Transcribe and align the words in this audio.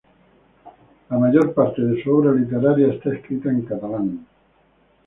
La 1.11 1.17
mayor 1.19 1.53
parte 1.53 1.83
de 1.83 2.01
su 2.03 2.09
obra 2.11 2.31
literaria 2.33 2.91
está 2.91 3.13
escrita 3.13 3.51
en 3.51 3.61
catalán. 3.65 4.25